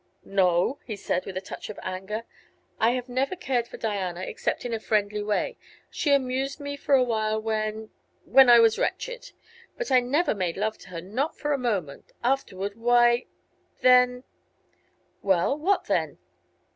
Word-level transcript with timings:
"No," 0.25 0.79
he 0.83 0.95
said, 0.95 1.27
with 1.27 1.37
a 1.37 1.41
touch 1.45 1.69
of 1.69 1.77
anger. 1.83 2.23
"I 2.79 2.93
have 2.93 3.07
never 3.07 3.35
cared 3.35 3.67
for 3.67 3.77
Diana, 3.77 4.21
except 4.21 4.65
in 4.65 4.73
a 4.73 4.79
friendly 4.79 5.21
way. 5.21 5.57
She 5.91 6.11
amused 6.11 6.59
me 6.59 6.75
for 6.75 6.95
a 6.95 7.03
while 7.03 7.39
when 7.39 7.91
when 8.25 8.49
I 8.49 8.57
was 8.57 8.79
wretched. 8.79 9.31
But 9.77 9.91
I 9.91 9.99
never 9.99 10.33
made 10.33 10.57
love 10.57 10.79
to 10.79 10.89
her; 10.89 11.01
not 11.01 11.37
for 11.37 11.53
a 11.53 11.57
moment. 11.59 12.13
Afterward, 12.23 12.75
why 12.77 13.27
then" 13.81 14.23
"Well; 15.21 15.55
what 15.55 15.85
then?" 15.85 16.17